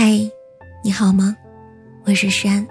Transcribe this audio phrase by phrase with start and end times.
[0.00, 0.12] 嗨，
[0.84, 1.36] 你好吗？
[2.04, 2.64] 我是山，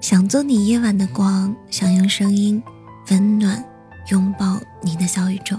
[0.00, 2.62] 想做你夜晚的光，想用声音
[3.10, 3.64] 温暖
[4.12, 5.56] 拥抱你的小宇宙。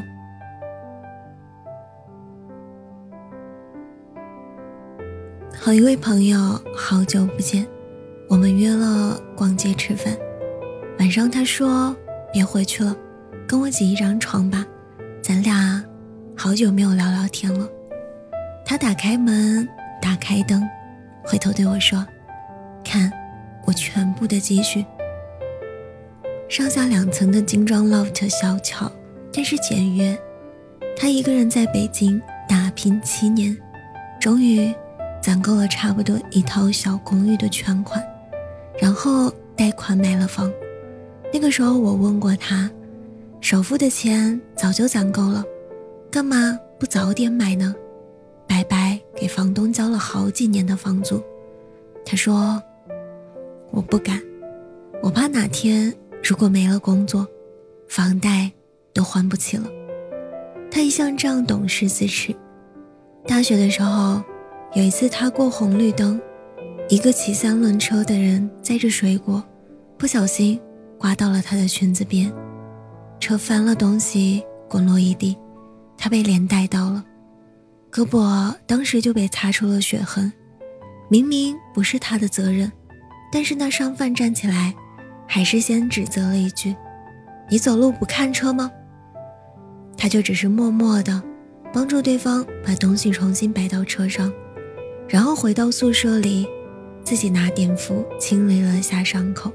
[5.54, 7.68] 和一位朋友好久不见，
[8.30, 10.18] 我们约了逛街吃饭。
[11.00, 11.94] 晚上他说
[12.32, 12.96] ：“别回去了，
[13.46, 14.66] 跟我挤一张床吧，
[15.22, 15.84] 咱俩
[16.34, 17.68] 好久没有聊聊天了。”
[18.66, 19.68] 他打开门，
[20.02, 20.66] 打开灯。
[21.26, 22.06] 回头对我说
[22.84, 23.12] ：“看，
[23.66, 24.86] 我全部的积蓄。
[26.50, 28.92] 上下两层的精装 loft 小巧，
[29.34, 30.18] 但是简约。
[30.96, 33.58] 他一个人在北京打拼七年，
[34.20, 34.74] 终于
[35.22, 38.04] 攒够了差不多一套小公寓的全款，
[38.80, 40.52] 然后贷款买了房。
[41.34, 42.70] 那个时候我问过他，
[43.42, 45.44] 首付的钱早就攒够了，
[46.12, 47.74] 干嘛不早点买呢？”
[48.54, 51.20] 白白给房东交了好几年的房租，
[52.06, 52.62] 他说
[53.74, 54.22] ：“我不敢，
[55.02, 55.92] 我怕哪天
[56.24, 57.26] 如果没了工作，
[57.88, 58.52] 房贷
[58.94, 59.68] 都还不起了。”
[60.70, 62.32] 他一向这样懂事自持。
[63.26, 64.22] 大学的时候，
[64.76, 66.22] 有一次他过红绿灯，
[66.90, 69.44] 一个骑三轮车的人载着水果，
[69.98, 70.62] 不小心
[71.00, 72.32] 刮到了他的裙子边，
[73.20, 75.36] 车翻了东西滚落一地，
[75.98, 77.04] 他被连带到了。
[77.94, 80.34] 胳膊当时就被擦出了血痕，
[81.10, 82.72] 明明不是他的责任，
[83.32, 84.74] 但是那商贩站起来，
[85.28, 86.76] 还是先指责了一句
[87.52, 88.72] ：“你走路不看车吗？”
[89.96, 91.22] 他就只是默默的
[91.72, 94.34] 帮助对方把东西重新摆到车上，
[95.08, 96.48] 然后回到宿舍里，
[97.04, 99.52] 自己拿碘伏清理了下伤口。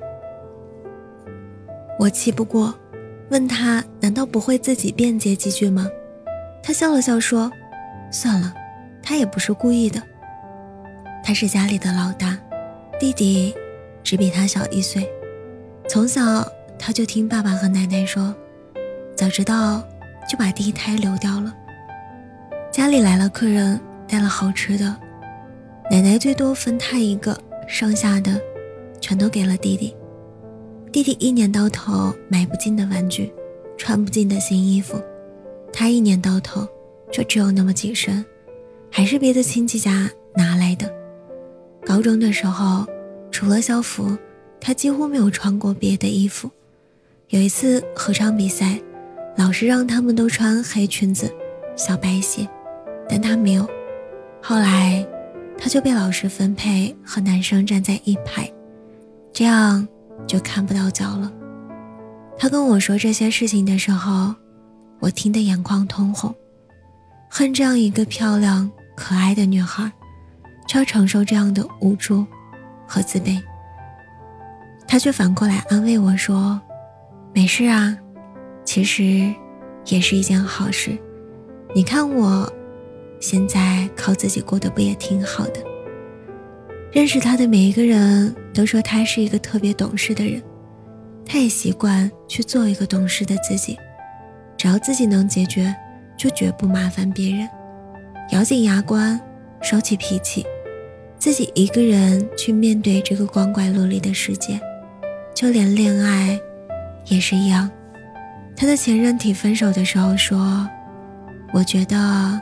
[1.98, 2.72] 我气不过，
[3.30, 5.88] 问他难道不会自己辩解几句吗？
[6.62, 7.50] 他笑了笑说。
[8.10, 8.54] 算了，
[9.02, 10.02] 他也不是故意的。
[11.22, 12.38] 他是家里的老大，
[12.98, 13.54] 弟弟
[14.02, 15.08] 只比他小一岁。
[15.88, 16.46] 从小
[16.78, 18.34] 他就听爸爸和奶奶说，
[19.14, 19.82] 早知道
[20.28, 21.54] 就把第一胎留掉了。
[22.70, 24.96] 家里来了客人，带了好吃的，
[25.90, 28.40] 奶奶最多分他一个，剩下的
[29.00, 29.94] 全都给了弟弟。
[30.90, 33.32] 弟弟一年到头买不尽的玩具，
[33.76, 34.98] 穿不尽的新衣服，
[35.72, 36.66] 他一年到头。
[37.10, 38.24] 就只有那么几身，
[38.90, 40.92] 还是别的亲戚家拿来的。
[41.84, 42.86] 高中的时候，
[43.30, 44.16] 除了校服，
[44.60, 46.50] 他几乎没有穿过别的衣服。
[47.28, 48.80] 有一次合唱比赛，
[49.36, 51.32] 老师让他们都穿黑裙子、
[51.76, 52.48] 小白鞋，
[53.08, 53.68] 但他没有。
[54.42, 55.06] 后来，
[55.58, 58.50] 他就被老师分配和男生站在一排，
[59.32, 59.86] 这样
[60.26, 61.32] 就看不到脚了。
[62.38, 64.34] 他跟我说这些事情的时候，
[65.00, 66.34] 我听得眼眶通红。
[67.30, 69.90] 恨这样一个漂亮可爱的女孩，
[70.66, 72.26] 却要承受这样的无助
[72.86, 73.40] 和自卑。
[74.86, 76.60] 他却反过来安慰我说
[77.34, 77.96] ：“没事啊，
[78.64, 79.32] 其实
[79.86, 80.96] 也是一件好事。
[81.74, 82.50] 你看我，
[83.20, 85.62] 现在靠自己过得不也挺好的？
[86.90, 90.42] 认识他的每一个人都说他是一个特别懂事的人，
[91.26, 93.78] 他也习惯去做一个懂事的自己，
[94.56, 95.72] 只要自己能解决。”
[96.18, 97.48] 就绝不麻烦别人，
[98.32, 99.18] 咬紧牙关，
[99.62, 100.44] 收起脾气，
[101.16, 104.60] 自己一个人去面对这个光怪陆离的世界。
[105.32, 106.38] 就连恋爱，
[107.06, 107.70] 也是一样。
[108.56, 110.68] 他的前任提分手的时候说
[111.54, 112.40] ：“我觉得，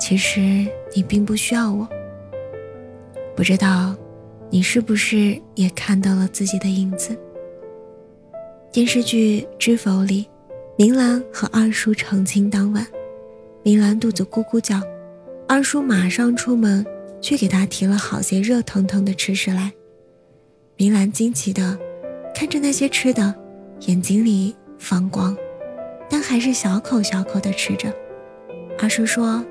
[0.00, 1.88] 其实你并不需要我。”
[3.36, 3.94] 不知道，
[4.50, 7.16] 你是不是也看到了自己的影子？
[8.72, 10.28] 电视剧《知否》里，
[10.76, 12.84] 明兰和二叔成亲当晚。
[13.66, 14.80] 明兰肚子咕咕叫，
[15.48, 16.86] 二叔马上出门
[17.20, 19.72] 去给她提了好些热腾腾的吃食来。
[20.76, 21.76] 明兰惊奇的
[22.32, 23.34] 看着那些吃的，
[23.88, 25.36] 眼睛里放光，
[26.08, 27.92] 但还是小口小口的吃着。
[28.78, 29.44] 二叔说：“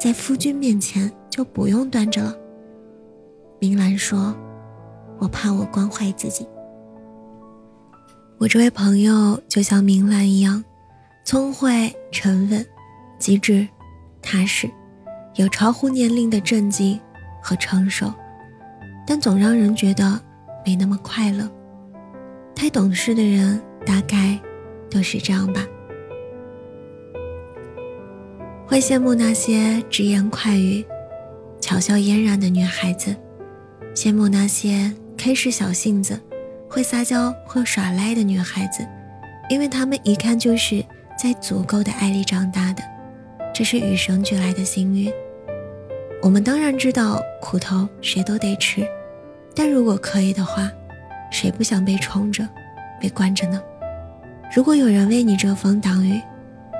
[0.00, 2.34] 在夫君面前就不用端着了。”
[3.60, 4.34] 明兰说
[5.20, 6.48] ：“我怕我惯坏自己。”
[8.40, 10.64] 我这位朋友就像明兰一样，
[11.26, 12.66] 聪慧沉稳。
[13.20, 13.68] 机智、
[14.20, 14.68] 踏实，
[15.34, 16.98] 有超乎年龄的震惊
[17.40, 18.12] 和成熟，
[19.06, 20.18] 但总让人觉得
[20.66, 21.48] 没那么快乐。
[22.54, 24.38] 太懂事的人大概
[24.90, 25.64] 都是这样吧。
[28.66, 30.84] 会羡慕那些直言快语、
[31.60, 33.14] 巧笑嫣然的女孩子，
[33.94, 36.18] 羡慕那些开始小性子、
[36.68, 38.86] 会撒娇、会耍赖的女孩子，
[39.50, 40.84] 因为她们一看就是
[41.18, 42.82] 在足够的爱里长大的。
[43.60, 45.12] 这是与生俱来的幸运，
[46.22, 48.88] 我们当然知道苦头谁都得吃，
[49.54, 50.72] 但如果可以的话，
[51.30, 52.48] 谁不想被宠着、
[52.98, 53.62] 被惯着呢？
[54.56, 56.18] 如果有人为你遮风挡雨，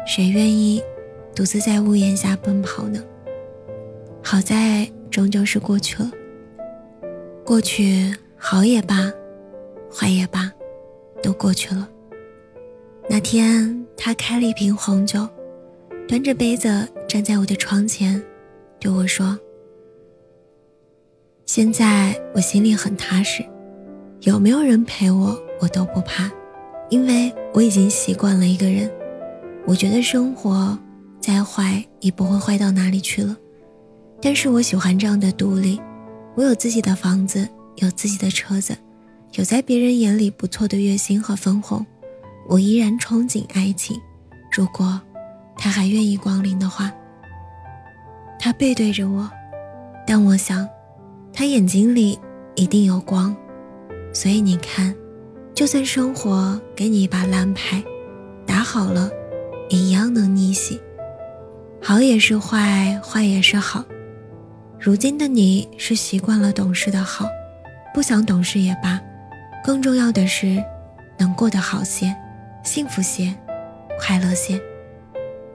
[0.06, 0.82] 谁愿意
[1.35, 3.05] 独自在屋檐下奔跑呢？
[4.23, 6.11] 好在终究是过去了，
[7.44, 9.12] 过去好也罢，
[9.94, 10.50] 坏也罢，
[11.23, 11.87] 都过去了。
[13.06, 15.29] 那天，他开了一瓶红酒，
[16.11, 16.69] 端着杯子
[17.07, 18.21] 站在我的窗前。
[18.81, 19.39] 对我说
[21.47, 23.45] ：“现在我心里很踏实，
[24.23, 26.29] 有没有人陪我，我都不怕，
[26.89, 28.91] 因为我已经习惯了一个人。
[29.65, 30.77] 我觉得生活
[31.21, 33.37] 再坏也不会坏到哪里去了。
[34.21, 35.81] 但是我喜欢这样的独立，
[36.35, 38.77] 我有自己的房子，有自己的车子，
[39.35, 41.87] 有在别人眼里不错的月薪和分红。
[42.49, 43.97] 我依然憧憬爱情，
[44.51, 45.01] 如果
[45.61, 46.91] 他还愿意光临的话。”
[48.41, 49.31] 他背对着我，
[50.07, 50.67] 但我想，
[51.31, 52.19] 他眼睛里
[52.55, 53.37] 一定有光，
[54.15, 54.95] 所以你看，
[55.55, 57.85] 就算生活给你一把烂牌，
[58.47, 59.11] 打好了，
[59.69, 60.81] 也一样能逆袭。
[61.83, 63.85] 好也是坏，坏也是好。
[64.79, 67.27] 如今的你是习惯了懂事的好，
[67.93, 68.99] 不想懂事也罢。
[69.62, 70.65] 更重要的是，
[71.19, 72.17] 能过得好些，
[72.65, 73.35] 幸福些，
[73.99, 74.59] 快乐些。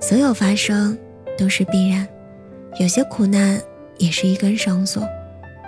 [0.07, 0.95] 所有发生
[1.35, 2.07] 都是必然。
[2.79, 3.59] 有些苦难
[3.97, 5.03] 也是一根绳索，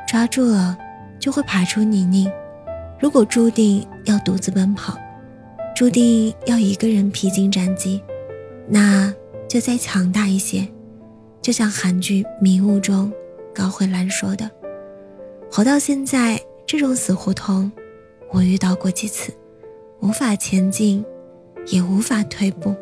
[0.07, 0.77] 抓住了
[1.19, 2.31] 就会爬出泥泞。
[2.99, 4.95] 如果注定要独自奔跑，
[5.75, 7.99] 注定要一个人披荆斩棘，
[8.67, 9.11] 那
[9.47, 10.67] 就再强大一些。
[11.41, 13.11] 就像韩剧《迷雾》中
[13.55, 14.47] 高慧兰说的
[15.51, 17.71] ：“活到现在这种死胡同，
[18.31, 19.33] 我遇到过几次，
[19.99, 21.03] 无法前进，
[21.71, 22.75] 也无法退步。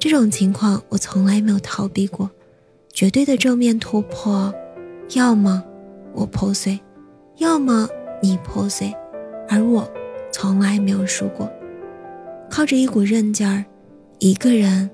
[0.00, 2.28] 这种情况我从来没有逃避过。”
[2.92, 4.52] 绝对的正面突破，
[5.14, 5.62] 要么
[6.12, 6.78] 我破碎，
[7.36, 7.88] 要么
[8.20, 8.92] 你破碎，
[9.48, 9.88] 而我
[10.32, 11.48] 从来没有输过。
[12.50, 13.64] 靠着一股韧劲儿，
[14.18, 14.90] 一个人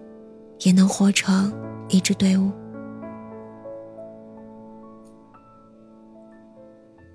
[0.60, 1.50] 也能活成
[1.88, 2.52] 一支队伍。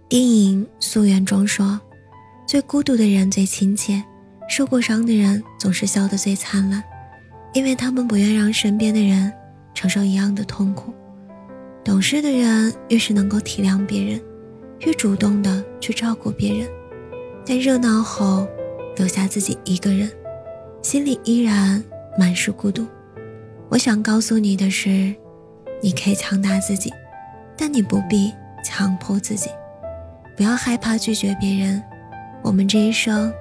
[0.10, 1.80] 电影《溯源》中说
[2.46, 4.04] ：“最孤独的人最亲切，
[4.50, 6.84] 受过伤的人总是笑得最灿烂，
[7.54, 9.32] 因为他们不愿让身边的人。”
[9.74, 10.94] 承受一样的痛苦，
[11.82, 14.22] 懂事的人越是能够体谅别人，
[14.80, 16.68] 越主动的去照顾别人。
[17.46, 18.46] 在热闹后，
[18.98, 20.12] 留下自己一个人，
[20.82, 21.82] 心里依然
[22.20, 22.86] 满是孤独。
[23.70, 25.16] 我想告诉你的是，
[25.82, 26.92] 你可以强大自己，
[27.58, 28.32] 但你不必
[28.66, 29.50] 强迫自己。
[30.36, 31.82] 不要害怕拒绝别人。
[32.44, 33.34] 我们这一生，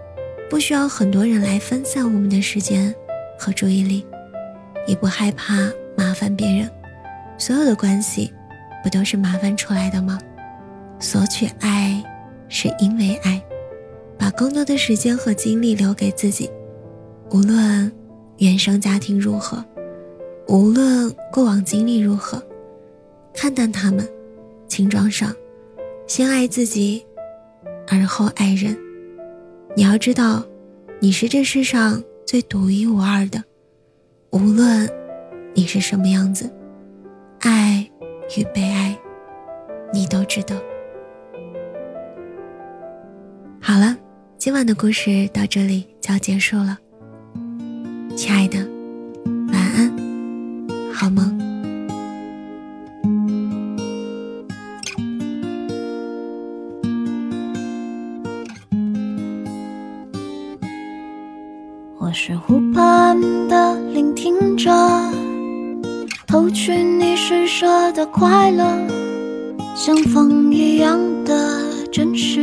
[0.49, 2.95] 不需要很多人来分散我们的时间
[3.41, 4.07] 和注意力，
[4.87, 5.71] 也不害怕。
[5.97, 6.71] 麻烦别人，
[7.37, 8.33] 所有的关系，
[8.83, 10.19] 不都是麻烦出来的吗？
[10.99, 12.03] 索取爱，
[12.49, 13.43] 是因为爱，
[14.17, 16.51] 把更多的时间和精力留给自己。
[17.33, 17.93] 无论
[18.39, 19.63] 原生家庭如何，
[20.49, 22.43] 无论过往经历如何，
[23.35, 24.09] 看淡他们，
[24.67, 25.35] 轻装上，
[26.07, 27.05] 先爱自己，
[27.89, 28.75] 而后爱人。
[29.77, 30.43] 你要知道，
[30.99, 33.43] 你是这世上最独一无二的，
[34.31, 34.89] 无论。
[35.53, 36.49] 你是什么样子？
[37.41, 37.85] 爱
[38.39, 38.97] 与被爱，
[39.93, 40.55] 你都值得。
[43.61, 43.97] 好了，
[44.39, 46.79] 今晚的故事到这里就要结束了，
[48.17, 48.60] 亲爱的，
[62.03, 64.71] 我是湖畔的聆听者。
[66.27, 68.65] 偷取你施舍的快乐，
[69.77, 71.61] 像风一样的
[71.93, 72.43] 真实，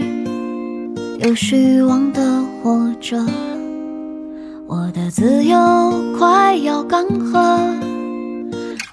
[1.17, 2.21] 有虚妄的
[2.61, 3.17] 活着。
[4.67, 5.57] 我的自由
[6.19, 7.59] 快要干涸，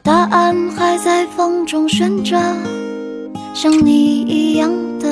[0.03, 2.41] 答案还在风中悬着，
[3.53, 5.09] 像你一样的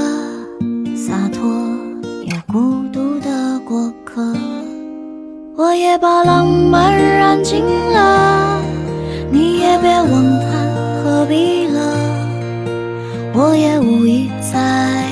[6.03, 8.61] 把浪漫燃尽了。
[9.31, 11.79] 你也别问他何必了，
[13.33, 15.07] 我也无意再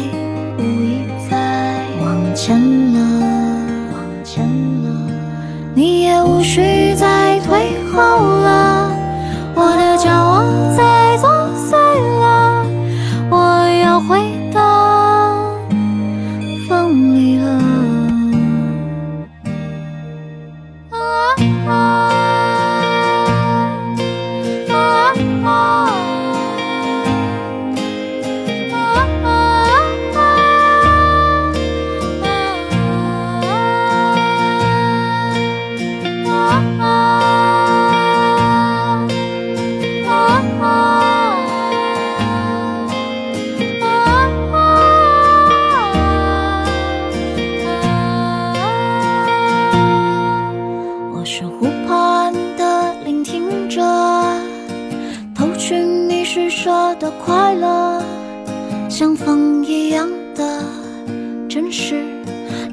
[0.58, 2.58] 无意再往前
[2.92, 2.98] 了，
[3.92, 4.44] 往前
[4.82, 5.12] 了，
[5.76, 8.39] 你也无需再退后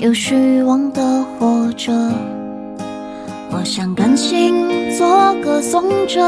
[0.08, 1.92] 有虚妄的活着。
[3.52, 4.66] 我想甘心
[4.98, 6.24] 做个颂者，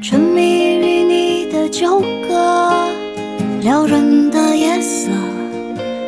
[0.00, 2.70] 沉迷于你的纠葛，
[3.60, 5.10] 撩人的夜色，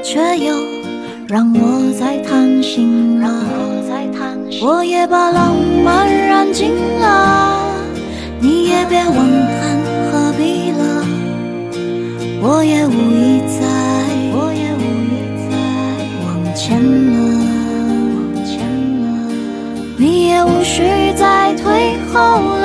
[0.05, 0.55] 却又
[1.27, 3.29] 让我在贪心了。
[4.63, 6.71] 我也把浪漫燃尽
[7.01, 7.59] 了，
[8.39, 9.81] 你也别问寒
[10.13, 11.05] 何必了。
[12.41, 13.20] 我也无
[16.71, 17.19] 前了，
[18.15, 18.61] 往前
[19.03, 19.05] 了。
[19.97, 20.85] 你也无需
[21.17, 22.60] 再退后。